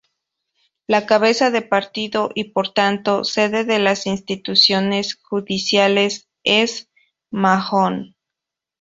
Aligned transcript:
La 0.87 1.05
cabeza 1.05 1.51
de 1.51 1.61
partido 1.61 2.31
y 2.33 2.45
por 2.45 2.73
tanto 2.73 3.23
sede 3.23 3.65
de 3.65 3.77
las 3.77 4.07
instituciones 4.07 5.13
judiciales 5.13 6.27
es 6.43 6.89
Mahón. 7.29 8.15